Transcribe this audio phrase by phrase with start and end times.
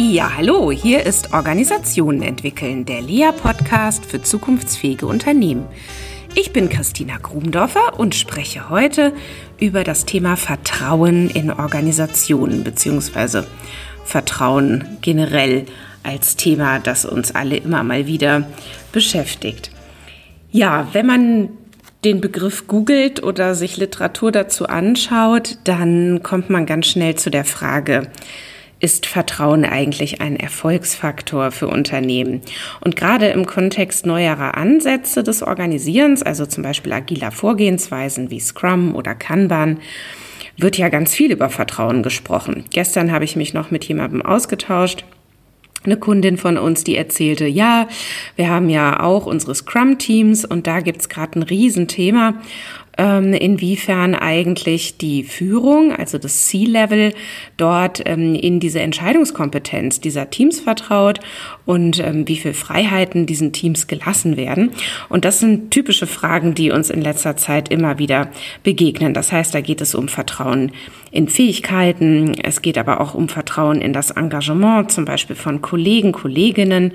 [0.00, 5.66] Ja, hallo, hier ist Organisationen entwickeln, der LEA-Podcast für zukunftsfähige Unternehmen.
[6.36, 9.12] Ich bin Christina Grubendorfer und spreche heute
[9.58, 13.42] über das Thema Vertrauen in Organisationen bzw.
[14.04, 15.66] Vertrauen generell
[16.04, 18.46] als Thema, das uns alle immer mal wieder
[18.92, 19.72] beschäftigt.
[20.52, 21.48] Ja, wenn man
[22.04, 27.44] den Begriff googelt oder sich Literatur dazu anschaut, dann kommt man ganz schnell zu der
[27.44, 28.12] Frage,
[28.80, 32.42] ist Vertrauen eigentlich ein Erfolgsfaktor für Unternehmen?
[32.80, 38.94] Und gerade im Kontext neuerer Ansätze des Organisierens, also zum Beispiel agiler Vorgehensweisen wie Scrum
[38.94, 39.78] oder Kanban,
[40.56, 42.64] wird ja ganz viel über Vertrauen gesprochen.
[42.70, 45.04] Gestern habe ich mich noch mit jemandem ausgetauscht,
[45.84, 47.88] eine Kundin von uns, die erzählte, ja,
[48.36, 52.34] wir haben ja auch unsere Scrum-Teams und da gibt's gerade ein Riesenthema
[53.32, 57.14] inwiefern eigentlich die Führung, also das C-Level,
[57.56, 61.20] dort ähm, in diese Entscheidungskompetenz dieser Teams vertraut
[61.64, 64.70] und ähm, wie viel Freiheiten diesen Teams gelassen werden.
[65.08, 68.28] Und das sind typische Fragen, die uns in letzter Zeit immer wieder
[68.64, 69.14] begegnen.
[69.14, 70.72] Das heißt, da geht es um Vertrauen
[71.10, 76.12] in Fähigkeiten, es geht aber auch um Vertrauen in das Engagement, zum Beispiel von Kollegen,
[76.12, 76.92] Kolleginnen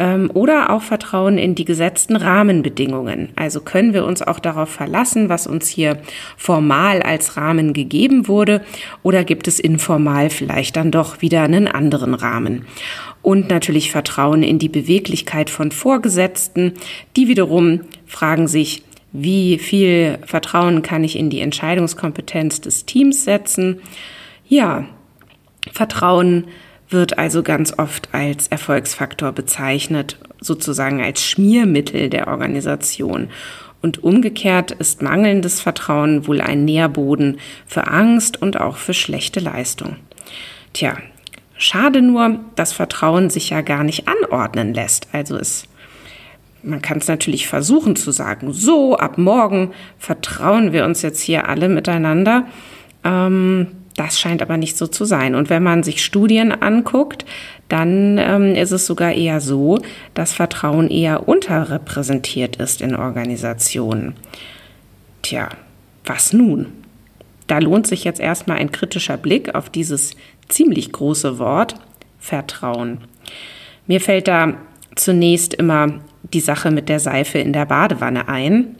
[0.00, 3.28] ähm, oder auch Vertrauen in die gesetzten Rahmenbedingungen.
[3.36, 5.98] Also können wir uns auch darauf verlassen, was uns hier
[6.38, 8.62] formal als Rahmen gegeben wurde
[9.02, 12.64] oder gibt es informal vielleicht dann doch wieder einen anderen Rahmen.
[13.22, 16.72] Und natürlich Vertrauen in die Beweglichkeit von Vorgesetzten,
[17.16, 23.82] die wiederum fragen sich, wie viel Vertrauen kann ich in die Entscheidungskompetenz des Teams setzen?
[24.48, 24.86] Ja,
[25.70, 26.44] Vertrauen
[26.90, 33.28] wird also ganz oft als Erfolgsfaktor bezeichnet, sozusagen als Schmiermittel der Organisation.
[33.82, 39.96] Und umgekehrt ist mangelndes Vertrauen wohl ein Nährboden für Angst und auch für schlechte Leistung.
[40.72, 40.98] Tja,
[41.56, 45.08] schade nur, dass Vertrauen sich ja gar nicht anordnen lässt.
[45.12, 45.64] Also es
[46.62, 51.48] man kann es natürlich versuchen zu sagen, so, ab morgen vertrauen wir uns jetzt hier
[51.48, 52.46] alle miteinander.
[53.02, 55.34] Ähm, das scheint aber nicht so zu sein.
[55.34, 57.24] Und wenn man sich Studien anguckt,
[57.68, 59.80] dann ähm, ist es sogar eher so,
[60.14, 64.14] dass Vertrauen eher unterrepräsentiert ist in Organisationen.
[65.22, 65.48] Tja,
[66.04, 66.66] was nun?
[67.46, 70.14] Da lohnt sich jetzt erstmal ein kritischer Blick auf dieses
[70.48, 71.74] ziemlich große Wort
[72.18, 72.98] Vertrauen.
[73.86, 74.54] Mir fällt da
[74.94, 78.76] zunächst immer die Sache mit der Seife in der Badewanne ein.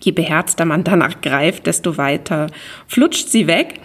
[0.00, 2.46] Je beherzter man danach greift, desto weiter
[2.86, 3.80] flutscht sie weg.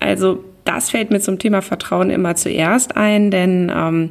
[0.00, 4.10] Also das fällt mir zum Thema Vertrauen immer zuerst ein, denn ähm,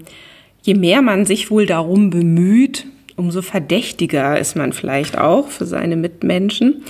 [0.62, 2.86] je mehr man sich wohl darum bemüht,
[3.16, 6.84] umso verdächtiger ist man vielleicht auch für seine Mitmenschen.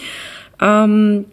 [0.62, 1.26] Ähm,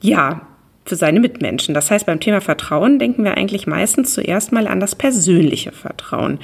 [0.00, 0.42] ja,
[0.84, 1.74] für seine Mitmenschen.
[1.74, 6.40] Das heißt, beim Thema Vertrauen denken wir eigentlich meistens zuerst mal an das persönliche Vertrauen,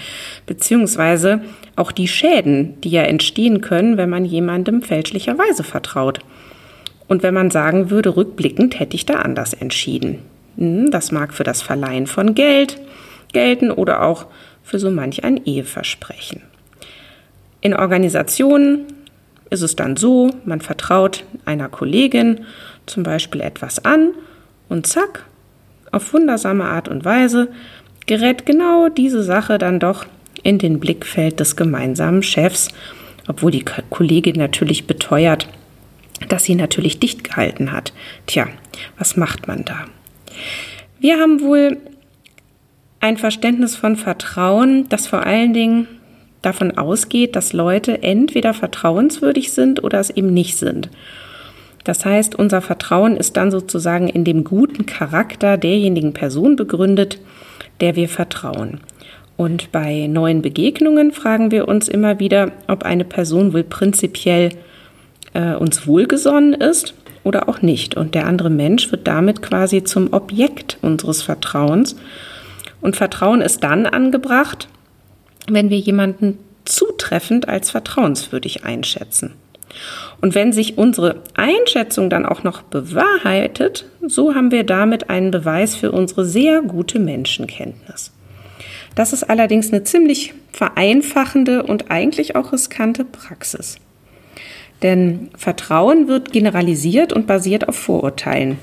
[0.47, 1.41] beziehungsweise
[1.75, 6.21] auch die Schäden, die ja entstehen können, wenn man jemandem fälschlicherweise vertraut.
[7.09, 10.19] Und wenn man sagen würde, rückblickend hätte ich da anders entschieden.
[10.59, 12.79] Hm, das mag für das Verleihen von Geld
[13.33, 14.27] gelten oder auch
[14.63, 16.43] für so manch ein Eheversprechen.
[17.61, 18.87] In Organisationen
[19.51, 22.45] ist es dann so, man vertraut einer Kollegin
[22.87, 24.11] zum Beispiel etwas an
[24.69, 25.25] und zack,
[25.91, 27.49] auf wundersame Art und Weise
[28.07, 30.05] gerät genau diese Sache dann doch
[30.43, 32.69] in den Blickfeld des gemeinsamen Chefs,
[33.27, 35.49] obwohl die Kollegin natürlich beteuert,
[36.29, 37.93] dass sie natürlich dicht gehalten hat.
[38.27, 38.49] Tja,
[38.99, 39.87] was macht man da?
[41.01, 41.79] Wir haben wohl
[43.01, 45.87] ein Verständnis von Vertrauen, das vor allen Dingen
[46.43, 50.91] davon ausgeht, dass Leute entweder vertrauenswürdig sind oder es eben nicht sind.
[51.85, 57.19] Das heißt, unser Vertrauen ist dann sozusagen in dem guten Charakter derjenigen Person begründet,
[57.81, 58.81] der wir vertrauen.
[59.37, 64.51] Und bei neuen Begegnungen fragen wir uns immer wieder, ob eine Person wohl prinzipiell
[65.33, 66.95] äh, uns wohlgesonnen ist
[67.29, 67.95] oder auch nicht.
[67.95, 71.95] Und der andere Mensch wird damit quasi zum Objekt unseres Vertrauens.
[72.81, 74.69] Und Vertrauen ist dann angebracht,
[75.47, 79.35] wenn wir jemanden zutreffend als vertrauenswürdig einschätzen.
[80.23, 85.77] Und wenn sich unsere Einschätzung dann auch noch bewahrheitet, so haben wir damit einen Beweis
[85.77, 88.11] für unsere sehr gute Menschenkenntnis.
[88.95, 93.77] Das ist allerdings eine ziemlich vereinfachende und eigentlich auch riskante Praxis.
[94.83, 98.59] Denn Vertrauen wird generalisiert und basiert auf Vorurteilen.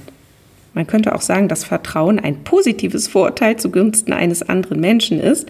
[0.74, 5.50] Man könnte auch sagen, dass Vertrauen ein positives Vorurteil zugunsten eines anderen Menschen ist.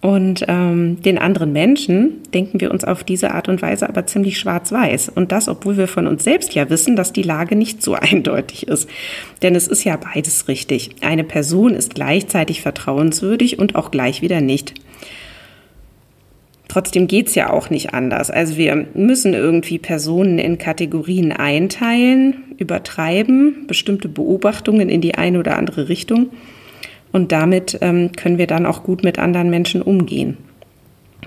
[0.00, 4.38] Und ähm, den anderen Menschen denken wir uns auf diese Art und Weise aber ziemlich
[4.38, 5.08] schwarz-weiß.
[5.08, 8.68] Und das, obwohl wir von uns selbst ja wissen, dass die Lage nicht so eindeutig
[8.68, 8.88] ist.
[9.42, 10.90] Denn es ist ja beides richtig.
[11.00, 14.74] Eine Person ist gleichzeitig vertrauenswürdig und auch gleich wieder nicht.
[16.68, 18.30] Trotzdem geht's ja auch nicht anders.
[18.30, 25.56] Also wir müssen irgendwie Personen in Kategorien einteilen, übertreiben, bestimmte Beobachtungen in die eine oder
[25.56, 26.28] andere Richtung
[27.10, 30.36] und damit ähm, können wir dann auch gut mit anderen Menschen umgehen.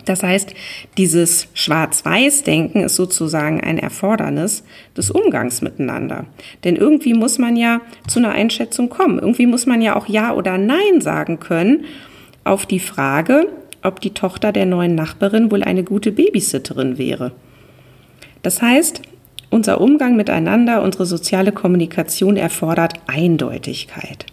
[0.05, 0.53] Das heißt,
[0.97, 4.63] dieses Schwarz-Weiß-Denken ist sozusagen ein Erfordernis
[4.95, 6.25] des Umgangs miteinander.
[6.63, 9.19] Denn irgendwie muss man ja zu einer Einschätzung kommen.
[9.19, 11.85] Irgendwie muss man ja auch Ja oder Nein sagen können
[12.43, 13.47] auf die Frage,
[13.83, 17.31] ob die Tochter der neuen Nachbarin wohl eine gute Babysitterin wäre.
[18.41, 19.01] Das heißt,
[19.49, 24.25] unser Umgang miteinander, unsere soziale Kommunikation erfordert Eindeutigkeit.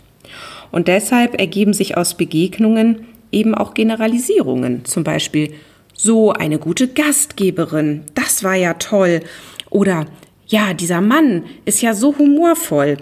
[0.70, 4.84] Und deshalb ergeben sich aus Begegnungen eben auch Generalisierungen.
[4.84, 5.54] Zum Beispiel,
[5.94, 9.20] so eine gute Gastgeberin, das war ja toll.
[9.70, 10.06] Oder,
[10.46, 12.98] ja, dieser Mann ist ja so humorvoll.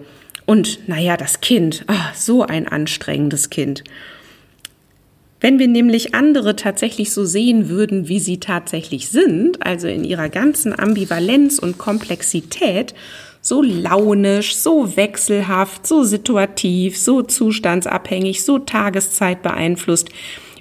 [0.47, 3.85] Und, naja, das Kind, ach, so ein anstrengendes Kind.
[5.47, 10.29] Wenn wir nämlich andere tatsächlich so sehen würden, wie sie tatsächlich sind, also in ihrer
[10.29, 12.95] ganzen Ambivalenz und Komplexität,
[13.41, 20.09] so launisch, so wechselhaft, so situativ, so zustandsabhängig, so Tageszeit beeinflusst,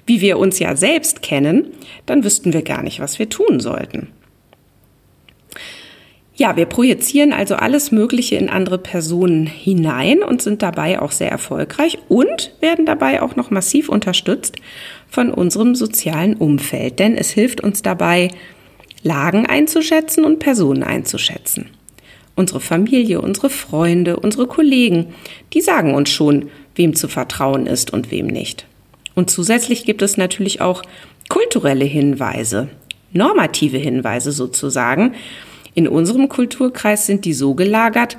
[0.06, 1.66] wie wir uns ja selbst kennen,
[2.06, 4.06] dann wüssten wir gar nicht, was wir tun sollten.
[6.38, 11.30] Ja, wir projizieren also alles Mögliche in andere Personen hinein und sind dabei auch sehr
[11.30, 14.56] erfolgreich und werden dabei auch noch massiv unterstützt
[15.08, 18.28] von unserem sozialen Umfeld, denn es hilft uns dabei,
[19.02, 21.70] Lagen einzuschätzen und Personen einzuschätzen.
[22.34, 25.14] Unsere Familie, unsere Freunde, unsere Kollegen,
[25.54, 28.66] die sagen uns schon, wem zu vertrauen ist und wem nicht.
[29.14, 30.82] Und zusätzlich gibt es natürlich auch
[31.30, 32.68] kulturelle Hinweise,
[33.12, 35.14] normative Hinweise sozusagen.
[35.76, 38.16] In unserem Kulturkreis sind die so gelagert,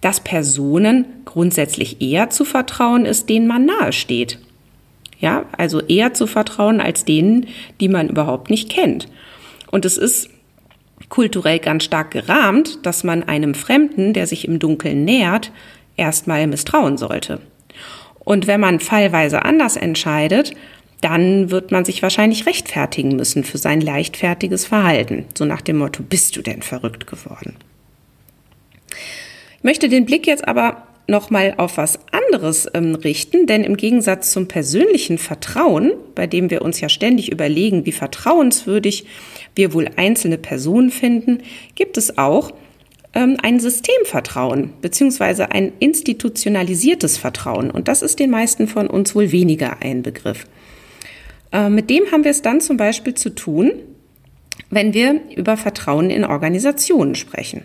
[0.00, 4.38] dass Personen grundsätzlich eher zu vertrauen ist, denen man nahe steht.
[5.18, 7.48] Ja, also eher zu vertrauen als denen,
[7.80, 9.08] die man überhaupt nicht kennt.
[9.72, 10.30] Und es ist
[11.08, 15.50] kulturell ganz stark gerahmt, dass man einem Fremden, der sich im Dunkeln nähert,
[15.96, 17.40] erstmal misstrauen sollte.
[18.20, 20.54] Und wenn man fallweise anders entscheidet,
[21.02, 25.26] dann wird man sich wahrscheinlich rechtfertigen müssen für sein leichtfertiges Verhalten.
[25.36, 27.56] So nach dem Motto, bist du denn verrückt geworden?
[29.58, 34.30] Ich möchte den Blick jetzt aber nochmal auf was anderes ähm, richten, denn im Gegensatz
[34.30, 39.06] zum persönlichen Vertrauen, bei dem wir uns ja ständig überlegen, wie vertrauenswürdig
[39.54, 41.42] wir wohl einzelne Personen finden,
[41.74, 42.52] gibt es auch
[43.14, 47.70] ähm, ein Systemvertrauen beziehungsweise ein institutionalisiertes Vertrauen.
[47.70, 50.46] Und das ist den meisten von uns wohl weniger ein Begriff.
[51.52, 53.72] Äh, mit dem haben wir es dann zum Beispiel zu tun,
[54.70, 57.62] wenn wir über Vertrauen in Organisationen sprechen.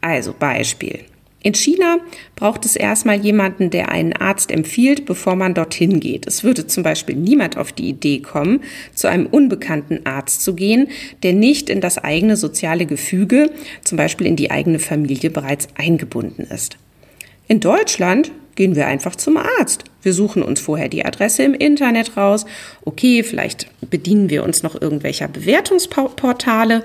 [0.00, 1.00] Also Beispiel.
[1.42, 1.98] In China
[2.34, 6.26] braucht es erstmal jemanden, der einen Arzt empfiehlt, bevor man dorthin geht.
[6.26, 8.64] Es würde zum Beispiel niemand auf die Idee kommen,
[8.94, 10.88] zu einem unbekannten Arzt zu gehen,
[11.22, 13.52] der nicht in das eigene soziale Gefüge,
[13.84, 16.78] zum Beispiel in die eigene Familie bereits eingebunden ist.
[17.46, 19.84] In Deutschland gehen wir einfach zum Arzt.
[20.02, 22.44] Wir suchen uns vorher die Adresse im Internet raus.
[22.84, 26.82] Okay, vielleicht bedienen wir uns noch irgendwelcher Bewertungsportale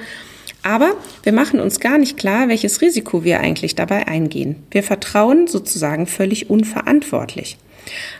[0.63, 4.57] aber wir machen uns gar nicht klar, welches Risiko wir eigentlich dabei eingehen.
[4.69, 7.57] Wir vertrauen sozusagen völlig unverantwortlich.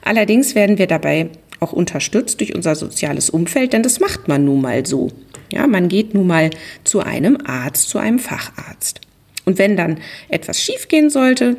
[0.04, 4.62] Allerdings werden wir dabei auch unterstützt durch unser soziales Umfeld, denn das macht man nun
[4.62, 5.12] mal so.
[5.52, 6.50] Ja, man geht nun mal
[6.84, 9.02] zu einem Arzt, zu einem Facharzt.
[9.46, 10.00] Und wenn dann
[10.30, 11.58] etwas schiefgehen sollte,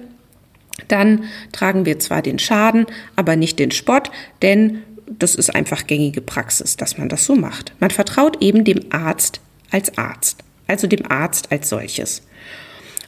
[0.88, 2.87] dann tragen wir zwar den Schaden,
[3.17, 4.11] aber nicht den Spott,
[4.43, 7.73] denn das ist einfach gängige Praxis, dass man das so macht.
[7.81, 12.23] Man vertraut eben dem Arzt als Arzt also dem Arzt als solches.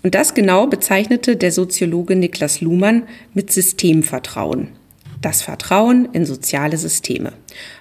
[0.02, 4.68] Und das genau bezeichnete der Soziologe Niklas Luhmann mit Systemvertrauen.
[5.22, 7.32] Das Vertrauen in soziale Systeme.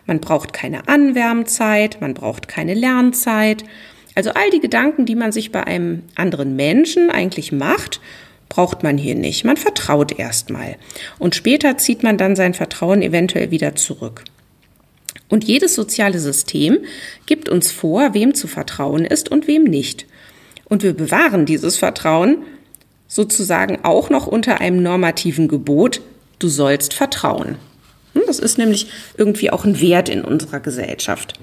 [0.05, 3.65] Man braucht keine Anwärmzeit, man braucht keine Lernzeit.
[4.15, 7.99] Also all die Gedanken, die man sich bei einem anderen Menschen eigentlich macht,
[8.49, 9.45] braucht man hier nicht.
[9.45, 10.75] Man vertraut erstmal.
[11.19, 14.23] Und später zieht man dann sein Vertrauen eventuell wieder zurück.
[15.29, 16.79] Und jedes soziale System
[17.25, 20.05] gibt uns vor, wem zu vertrauen ist und wem nicht.
[20.65, 22.43] Und wir bewahren dieses Vertrauen
[23.07, 26.01] sozusagen auch noch unter einem normativen Gebot,
[26.39, 27.57] du sollst vertrauen.
[28.13, 31.33] Hm, das ist nämlich irgendwie auch ein Wert in unserer Gesellschaft.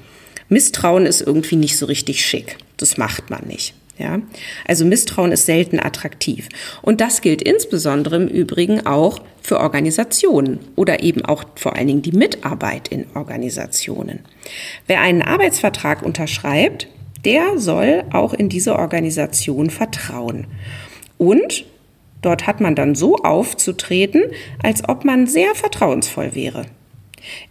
[0.48, 2.58] Misstrauen ist irgendwie nicht so richtig schick.
[2.76, 3.74] Das macht man nicht.
[4.00, 4.18] Ja,
[4.66, 6.48] also Misstrauen ist selten attraktiv.
[6.80, 12.00] Und das gilt insbesondere im Übrigen auch für Organisationen oder eben auch vor allen Dingen
[12.00, 14.20] die Mitarbeit in Organisationen.
[14.86, 16.88] Wer einen Arbeitsvertrag unterschreibt,
[17.26, 20.46] der soll auch in diese Organisation vertrauen.
[21.18, 21.66] Und
[22.22, 24.22] dort hat man dann so aufzutreten,
[24.62, 26.64] als ob man sehr vertrauensvoll wäre.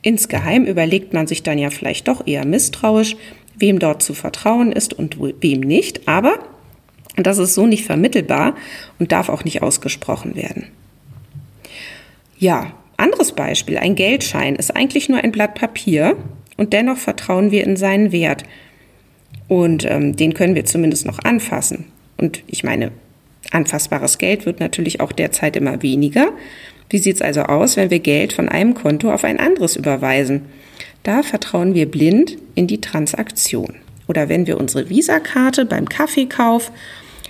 [0.02, 3.16] Insgeheim überlegt man sich dann ja vielleicht doch eher misstrauisch,
[3.60, 6.40] wem dort zu vertrauen ist und wem nicht, aber
[7.16, 8.56] das ist so nicht vermittelbar
[8.98, 10.68] und darf auch nicht ausgesprochen werden.
[12.38, 16.16] Ja, anderes Beispiel, ein Geldschein ist eigentlich nur ein Blatt Papier
[16.58, 18.44] und dennoch vertrauen wir in seinen Wert.
[19.48, 21.86] Und ähm, den können wir zumindest noch anfassen.
[22.18, 22.92] Und ich meine,
[23.52, 26.32] anfassbares Geld wird natürlich auch derzeit immer weniger.
[26.90, 30.46] Wie sieht es also aus, wenn wir Geld von einem Konto auf ein anderes überweisen?
[31.04, 33.76] Da vertrauen wir blind in die Transaktion.
[34.08, 36.72] Oder wenn wir unsere Visakarte beim Kaffeekauf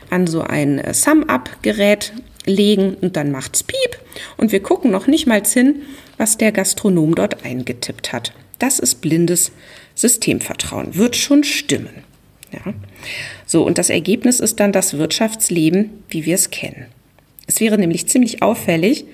[0.09, 2.13] an so ein äh, Sum-Up-Gerät
[2.45, 3.99] legen und dann macht's Piep
[4.37, 5.83] und wir gucken noch nicht mal hin,
[6.17, 8.33] was der Gastronom dort eingetippt hat.
[8.59, 9.51] Das ist blindes
[9.95, 10.95] Systemvertrauen.
[10.95, 12.03] Wird schon stimmen.
[12.51, 12.73] Ja.
[13.45, 16.87] So, und das Ergebnis ist dann das Wirtschaftsleben, wie wir es kennen.
[17.45, 19.05] Es wäre nämlich ziemlich auffällig,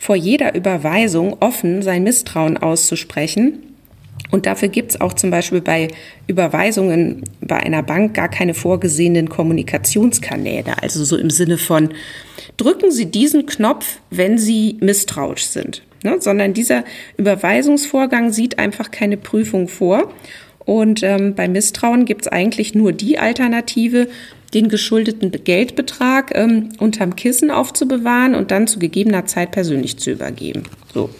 [0.00, 3.62] vor jeder Überweisung offen sein Misstrauen auszusprechen.
[4.30, 5.88] Und dafür gibt es auch zum Beispiel bei
[6.26, 10.82] Überweisungen bei einer Bank gar keine vorgesehenen Kommunikationskanäle.
[10.82, 11.90] Also so im Sinne von,
[12.56, 15.82] drücken Sie diesen Knopf, wenn Sie misstrauisch sind.
[16.02, 16.16] Ne?
[16.18, 16.84] Sondern dieser
[17.18, 20.12] Überweisungsvorgang sieht einfach keine Prüfung vor.
[20.64, 24.08] Und ähm, bei Misstrauen gibt es eigentlich nur die Alternative,
[24.54, 30.64] den geschuldeten Geldbetrag ähm, unterm Kissen aufzubewahren und dann zu gegebener Zeit persönlich zu übergeben.
[30.92, 31.10] So.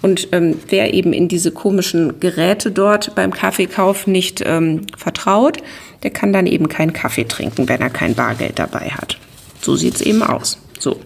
[0.00, 5.58] Und ähm, wer eben in diese komischen Geräte dort beim Kaffeekauf nicht ähm, vertraut,
[6.04, 9.18] der kann dann eben keinen Kaffee trinken, wenn er kein Bargeld dabei hat.
[9.60, 10.58] So sieht es eben aus.
[10.78, 11.00] So.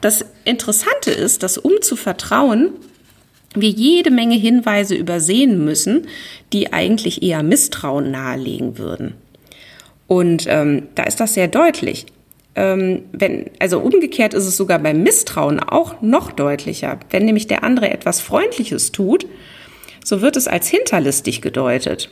[0.00, 2.70] Das Interessante ist, dass um zu vertrauen,
[3.54, 6.06] wir jede Menge Hinweise übersehen müssen,
[6.52, 9.14] die eigentlich eher Misstrauen nahelegen würden.
[10.06, 12.06] Und ähm, da ist das sehr deutlich.
[12.54, 16.98] Ähm, wenn, also umgekehrt ist es sogar beim Misstrauen auch noch deutlicher.
[17.10, 19.26] Wenn nämlich der andere etwas Freundliches tut,
[20.04, 22.10] so wird es als hinterlistig gedeutet.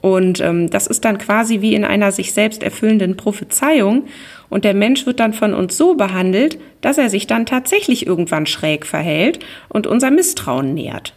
[0.00, 4.04] Und ähm, das ist dann quasi wie in einer sich selbst erfüllenden Prophezeiung.
[4.48, 8.46] Und der Mensch wird dann von uns so behandelt, dass er sich dann tatsächlich irgendwann
[8.46, 11.14] schräg verhält und unser Misstrauen nährt.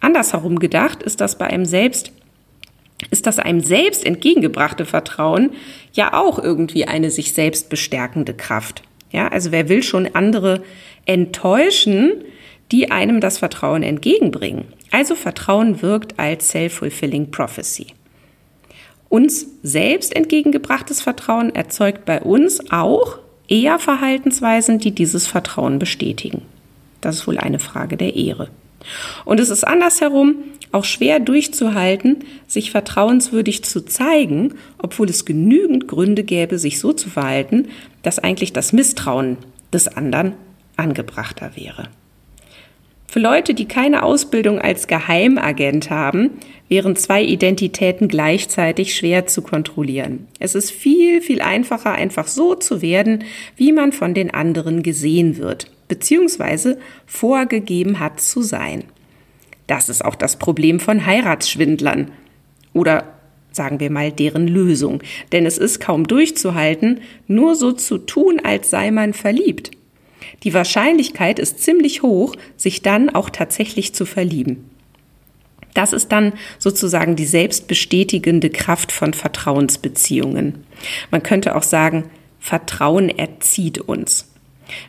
[0.00, 2.12] Andersherum gedacht ist das bei einem selbst
[3.10, 5.50] ist das einem selbst entgegengebrachte Vertrauen
[5.92, 8.82] ja auch irgendwie eine sich selbst bestärkende Kraft.
[9.10, 10.62] Ja, also wer will schon andere
[11.06, 12.12] enttäuschen,
[12.72, 14.64] die einem das Vertrauen entgegenbringen?
[14.90, 17.88] Also Vertrauen wirkt als self-fulfilling prophecy.
[19.08, 26.42] Uns selbst entgegengebrachtes Vertrauen erzeugt bei uns auch eher Verhaltensweisen, die dieses Vertrauen bestätigen.
[27.00, 28.48] Das ist wohl eine Frage der Ehre.
[29.24, 30.36] Und es ist andersherum
[30.72, 37.08] auch schwer durchzuhalten, sich vertrauenswürdig zu zeigen, obwohl es genügend Gründe gäbe, sich so zu
[37.08, 37.68] verhalten,
[38.02, 39.36] dass eigentlich das Misstrauen
[39.72, 40.34] des anderen
[40.76, 41.88] angebrachter wäre.
[43.14, 46.30] Für Leute, die keine Ausbildung als Geheimagent haben,
[46.68, 50.26] wären zwei Identitäten gleichzeitig schwer zu kontrollieren.
[50.40, 53.22] Es ist viel, viel einfacher, einfach so zu werden,
[53.54, 58.82] wie man von den anderen gesehen wird, beziehungsweise vorgegeben hat zu sein.
[59.68, 62.10] Das ist auch das Problem von Heiratsschwindlern
[62.72, 63.04] oder
[63.52, 65.04] sagen wir mal deren Lösung.
[65.30, 69.70] Denn es ist kaum durchzuhalten, nur so zu tun, als sei man verliebt.
[70.44, 74.70] Die Wahrscheinlichkeit ist ziemlich hoch, sich dann auch tatsächlich zu verlieben.
[75.72, 80.64] Das ist dann sozusagen die selbstbestätigende Kraft von Vertrauensbeziehungen.
[81.10, 82.04] Man könnte auch sagen,
[82.38, 84.30] Vertrauen erzieht uns.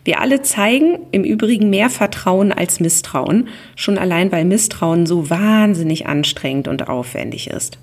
[0.04, 6.06] Wir alle zeigen im Übrigen mehr Vertrauen als Misstrauen, schon allein weil Misstrauen so wahnsinnig
[6.06, 7.80] anstrengend und aufwendig ist.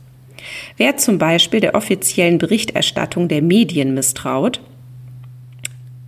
[0.77, 4.61] Wer zum Beispiel der offiziellen Berichterstattung der Medien misstraut,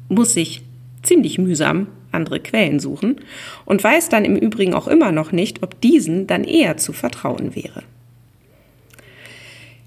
[0.08, 0.63] muss sich
[1.04, 3.16] ziemlich mühsam andere Quellen suchen
[3.64, 7.54] und weiß dann im Übrigen auch immer noch nicht, ob diesen dann eher zu vertrauen
[7.54, 7.82] wäre.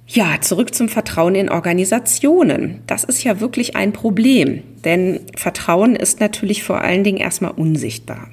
[0.10, 2.82] Ja, zurück zum Vertrauen in Organisationen.
[2.88, 8.30] Das ist ja wirklich ein Problem, denn Vertrauen ist natürlich vor allen Dingen erstmal unsichtbar.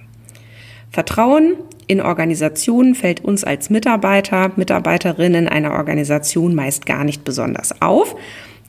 [0.93, 1.57] Vertrauen
[1.89, 8.15] in Organisationen fällt uns als Mitarbeiter, Mitarbeiterinnen einer Organisation meist gar nicht besonders auf,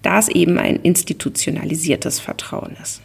[0.01, 3.04] da es eben ein institutionalisiertes Vertrauen ist.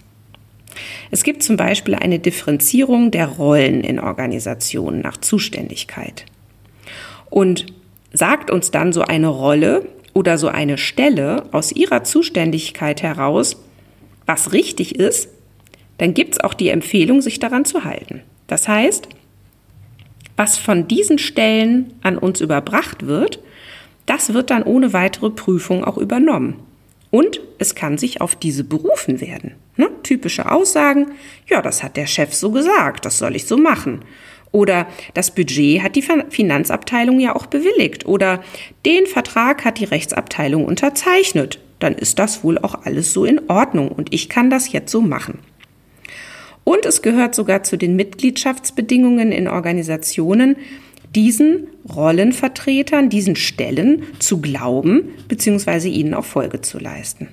[1.11, 6.25] Es gibt zum Beispiel eine Differenzierung der Rollen in Organisationen nach Zuständigkeit.
[7.29, 7.67] Und
[8.13, 13.57] sagt uns dann so eine Rolle, oder so eine Stelle aus ihrer Zuständigkeit heraus
[14.27, 15.29] was richtig ist,
[15.99, 18.23] dann gibt es auch die Empfehlung, sich daran zu halten.
[18.47, 19.09] Das heißt,
[20.37, 23.41] was von diesen Stellen an uns überbracht wird,
[24.07, 26.55] das wird dann ohne weitere Prüfung auch übernommen.
[27.11, 29.55] Und es kann sich auf diese berufen werden.
[29.77, 29.91] Ne?
[30.03, 31.09] Typische Aussagen,
[31.49, 34.05] ja, das hat der Chef so gesagt, das soll ich so machen.
[34.53, 38.07] Oder das Budget hat die Finanzabteilung ja auch bewilligt.
[38.07, 38.43] Oder
[38.85, 41.61] den Vertrag hat die Rechtsabteilung unterzeichnet.
[41.79, 45.01] Dann ist das wohl auch alles so in Ordnung und ich kann das jetzt so
[45.01, 45.39] machen.
[46.65, 50.57] Und es gehört sogar zu den Mitgliedschaftsbedingungen in Organisationen,
[51.15, 55.89] diesen Rollenvertretern, diesen Stellen zu glauben bzw.
[55.89, 57.29] ihnen auch Folge zu leisten.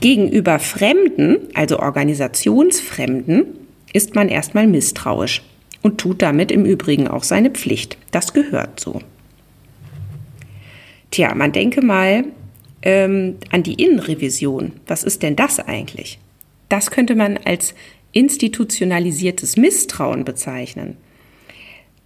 [0.00, 3.46] Gegenüber Fremden, also Organisationsfremden,
[3.92, 5.42] ist man erstmal misstrauisch
[5.82, 7.96] und tut damit im Übrigen auch seine Pflicht.
[8.10, 9.00] Das gehört so.
[11.10, 12.24] Tja, man denke mal
[12.82, 14.72] ähm, an die Innenrevision.
[14.86, 16.18] Was ist denn das eigentlich?
[16.68, 17.74] Das könnte man als
[18.12, 20.96] institutionalisiertes Misstrauen bezeichnen.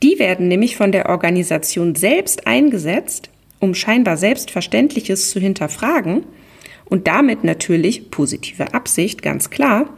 [0.03, 3.31] Die werden nämlich von der Organisation selbst eingesetzt,
[3.61, 6.25] um scheinbar Selbstverständliches zu hinterfragen
[6.85, 9.89] und damit natürlich positive Absicht, ganz klar,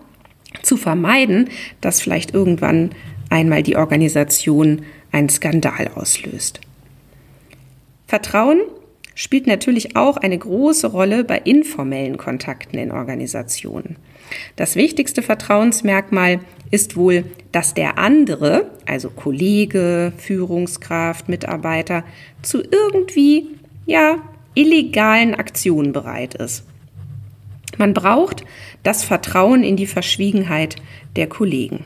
[0.62, 1.48] zu vermeiden,
[1.80, 2.90] dass vielleicht irgendwann
[3.30, 6.60] einmal die Organisation einen Skandal auslöst.
[8.06, 8.60] Vertrauen
[9.14, 13.96] spielt natürlich auch eine große Rolle bei informellen Kontakten in Organisationen.
[14.56, 16.40] Das wichtigste Vertrauensmerkmal
[16.70, 22.04] ist wohl, dass der andere, also Kollege, Führungskraft, Mitarbeiter,
[22.42, 23.46] zu irgendwie,
[23.86, 24.18] ja,
[24.54, 26.64] illegalen Aktionen bereit ist.
[27.76, 28.44] Man braucht
[28.82, 30.76] das Vertrauen in die Verschwiegenheit
[31.16, 31.84] der Kollegen.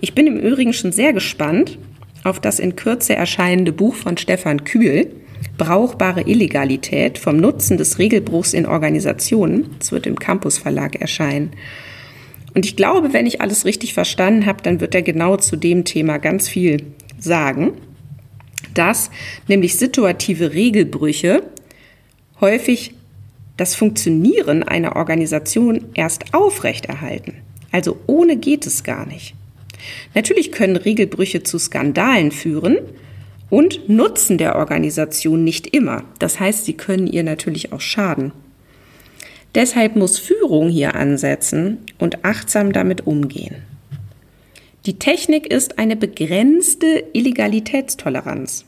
[0.00, 1.78] Ich bin im Übrigen schon sehr gespannt
[2.24, 5.10] auf das in Kürze erscheinende Buch von Stefan Kühl,
[5.56, 9.70] Brauchbare Illegalität vom Nutzen des Regelbruchs in Organisationen.
[9.80, 11.52] Es wird im Campus Verlag erscheinen.
[12.54, 15.84] Und ich glaube, wenn ich alles richtig verstanden habe, dann wird er genau zu dem
[15.84, 16.78] Thema ganz viel
[17.18, 17.72] sagen,
[18.74, 19.10] dass
[19.48, 21.42] nämlich situative Regelbrüche
[22.40, 22.94] häufig
[23.56, 27.34] das Funktionieren einer Organisation erst aufrechterhalten.
[27.70, 29.34] Also ohne geht es gar nicht.
[30.14, 32.78] Natürlich können Regelbrüche zu Skandalen führen
[33.50, 36.04] und nutzen der Organisation nicht immer.
[36.18, 38.32] Das heißt, sie können ihr natürlich auch schaden.
[39.54, 43.56] Deshalb muss Führung hier ansetzen und achtsam damit umgehen.
[44.86, 48.64] Die Technik ist eine begrenzte Illegalitätstoleranz.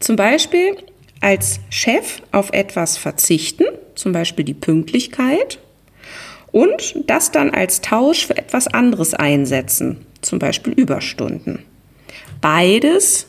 [0.00, 0.76] Zum Beispiel
[1.20, 5.58] als Chef auf etwas verzichten, zum Beispiel die Pünktlichkeit,
[6.52, 11.64] und das dann als Tausch für etwas anderes einsetzen, zum Beispiel Überstunden.
[12.40, 13.26] Beides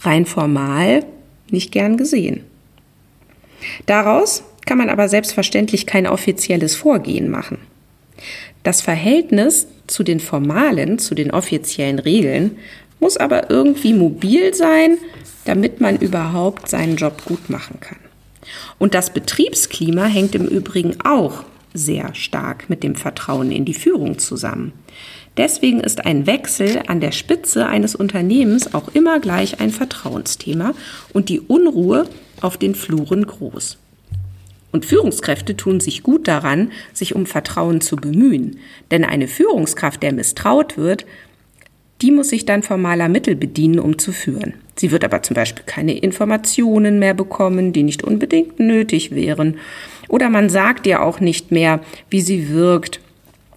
[0.00, 1.04] rein formal
[1.50, 2.44] nicht gern gesehen.
[3.86, 7.58] Daraus kann man aber selbstverständlich kein offizielles Vorgehen machen.
[8.62, 12.58] Das Verhältnis zu den formalen, zu den offiziellen Regeln
[12.98, 14.98] muss aber irgendwie mobil sein,
[15.44, 17.98] damit man überhaupt seinen Job gut machen kann.
[18.78, 24.18] Und das Betriebsklima hängt im Übrigen auch sehr stark mit dem Vertrauen in die Führung
[24.18, 24.72] zusammen.
[25.36, 30.74] Deswegen ist ein Wechsel an der Spitze eines Unternehmens auch immer gleich ein Vertrauensthema
[31.12, 32.06] und die Unruhe
[32.40, 33.76] auf den Fluren groß.
[34.72, 38.58] Und Führungskräfte tun sich gut daran, sich um Vertrauen zu bemühen.
[38.90, 41.06] Denn eine Führungskraft, der misstraut wird,
[42.02, 44.54] die muss sich dann formaler Mittel bedienen, um zu führen.
[44.78, 49.56] Sie wird aber zum Beispiel keine Informationen mehr bekommen, die nicht unbedingt nötig wären.
[50.08, 53.00] Oder man sagt ihr auch nicht mehr, wie sie wirkt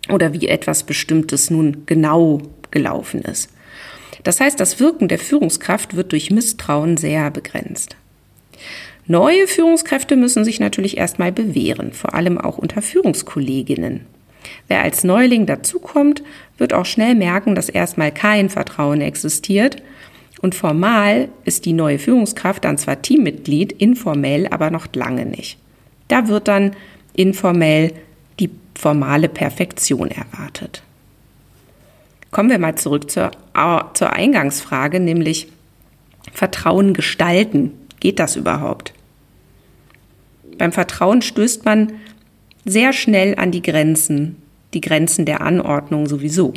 [0.07, 3.49] oder wie etwas Bestimmtes nun genau gelaufen ist.
[4.23, 7.95] Das heißt, das Wirken der Führungskraft wird durch Misstrauen sehr begrenzt.
[9.05, 14.05] Neue Führungskräfte müssen sich natürlich erstmal bewähren, vor allem auch unter Führungskolleginnen.
[14.67, 16.23] Wer als Neuling dazukommt,
[16.57, 19.81] wird auch schnell merken, dass erstmal kein Vertrauen existiert
[20.41, 25.57] und formal ist die neue Führungskraft dann zwar Teammitglied, informell aber noch lange nicht.
[26.07, 26.75] Da wird dann
[27.13, 27.93] informell
[28.79, 30.83] formale Perfektion erwartet.
[32.31, 33.31] Kommen wir mal zurück zur,
[33.93, 35.49] zur Eingangsfrage, nämlich
[36.31, 37.73] Vertrauen gestalten.
[37.99, 38.93] Geht das überhaupt?
[40.57, 41.93] Beim Vertrauen stößt man
[42.63, 44.37] sehr schnell an die Grenzen,
[44.73, 46.53] die Grenzen der Anordnung sowieso.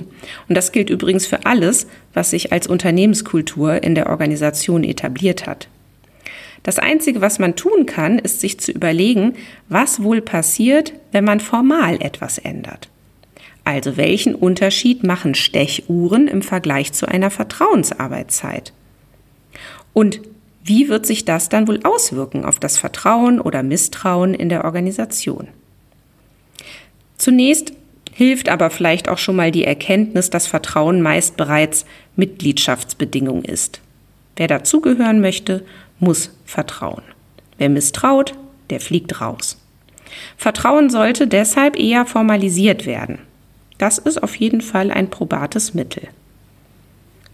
[0.48, 5.66] Und das gilt übrigens für alles, was sich als Unternehmenskultur in der Organisation etabliert hat.
[6.62, 9.34] Das Einzige, was man tun kann, ist sich zu überlegen,
[9.68, 12.88] was wohl passiert, wenn man formal etwas ändert.
[13.64, 18.72] Also welchen Unterschied machen Stechuhren im Vergleich zu einer Vertrauensarbeitszeit?
[19.92, 20.20] Und
[20.64, 25.48] Wie wird sich das dann wohl auswirken auf das Vertrauen oder Misstrauen in der Organisation?
[27.16, 27.72] Zunächst
[28.12, 33.80] hilft aber vielleicht auch schon mal die Erkenntnis, dass Vertrauen meist bereits Mitgliedschaftsbedingung ist.
[34.36, 35.64] Wer dazugehören möchte,
[36.02, 37.02] muss vertrauen.
[37.58, 38.34] Wer misstraut,
[38.70, 39.58] der fliegt raus.
[40.36, 43.18] Vertrauen sollte deshalb eher formalisiert werden.
[43.78, 46.08] Das ist auf jeden Fall ein probates Mittel.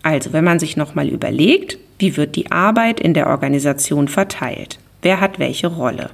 [0.02, 4.78] Also, wenn man sich nochmal überlegt, wie wird die Arbeit in der Organisation verteilt?
[5.02, 6.10] Wer hat welche Rolle?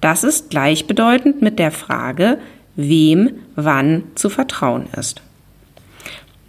[0.00, 2.38] Das ist gleichbedeutend mit der Frage,
[2.74, 5.22] wem wann zu vertrauen ist.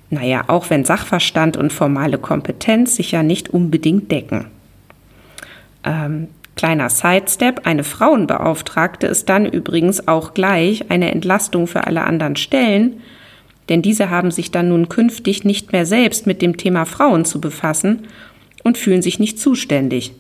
[0.10, 4.48] Naja, auch wenn Sachverstand und formale Kompetenz sich ja nicht unbedingt decken.
[5.90, 12.36] Ähm, kleiner Sidestep, eine Frauenbeauftragte ist dann übrigens auch gleich eine Entlastung für alle anderen
[12.36, 13.02] Stellen,
[13.70, 17.42] denn diese haben sich dann nun künftig nicht mehr selbst mit dem Thema Frauen zu
[17.42, 18.08] befassen
[18.64, 20.14] und fühlen sich nicht zuständig.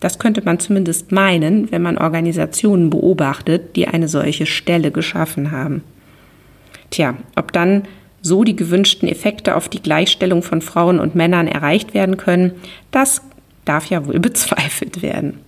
[0.00, 5.82] Das könnte man zumindest meinen, wenn man Organisationen beobachtet, die eine solche Stelle geschaffen haben.
[6.90, 7.82] Tja, ob dann
[8.22, 12.52] so die gewünschten Effekte auf die Gleichstellung von Frauen und Männern erreicht werden können,
[12.90, 13.22] das
[13.64, 15.40] darf ja wohl bezweifelt werden.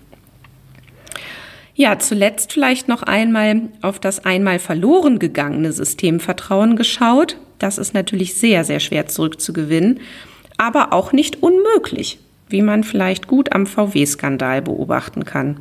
[1.75, 7.37] Ja, zuletzt vielleicht noch einmal auf das einmal verloren gegangene System Vertrauen geschaut.
[7.59, 10.01] Das ist natürlich sehr, sehr schwer zurückzugewinnen,
[10.57, 15.61] aber auch nicht unmöglich, wie man vielleicht gut am VW-Skandal beobachten kann.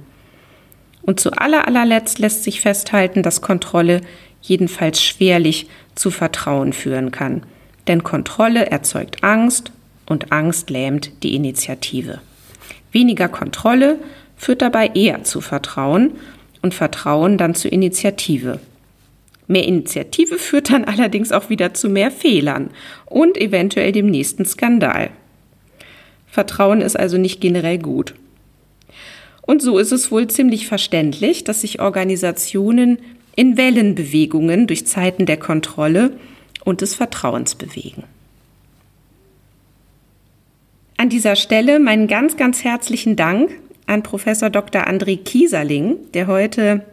[1.01, 3.99] Und zu aller allerletzt lässt sich festhalten, dass Kontrolle
[4.41, 7.43] jedenfalls schwerlich zu Vertrauen führen kann.
[7.87, 9.71] Denn Kontrolle erzeugt Angst
[10.05, 12.21] und Angst lähmt die Initiative.
[12.95, 13.99] Weniger Kontrolle
[14.38, 16.13] führt dabei eher zu Vertrauen
[16.62, 18.62] und Vertrauen dann zu Initiative.
[19.47, 22.69] Mehr Initiative führt dann allerdings auch wieder zu mehr Fehlern
[23.05, 25.10] und eventuell dem nächsten Skandal.
[26.25, 28.15] Vertrauen ist also nicht generell gut.
[29.41, 32.99] Und so ist es wohl ziemlich verständlich, dass sich Organisationen
[33.36, 36.12] in Wellenbewegungen durch Zeiten der Kontrolle
[36.63, 38.03] und des Vertrauens bewegen.
[40.97, 43.51] An dieser Stelle meinen ganz, ganz herzlichen Dank
[43.86, 44.88] an Professor Dr.
[44.88, 46.86] André Kieserling, der heute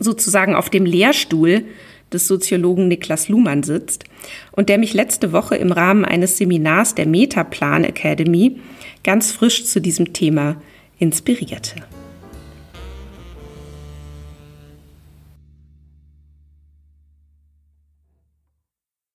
[0.00, 1.64] sozusagen auf dem Lehrstuhl
[2.12, 4.04] des Soziologen Niklas Luhmann sitzt
[4.52, 8.58] und der mich letzte Woche im Rahmen eines Seminars der Metaplan Academy
[9.04, 10.56] ganz frisch zu diesem Thema
[10.98, 11.76] inspirierte.